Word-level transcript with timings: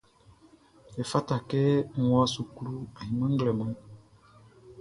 Efata 1.01 1.37
kɛ 1.49 1.61
n 1.99 2.01
wɔ 2.11 2.21
suklu 2.33 2.73
ainman 2.99 3.31
nglɛmun. 3.35 3.73